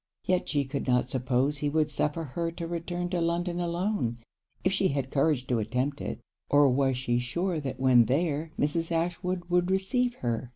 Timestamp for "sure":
7.19-7.59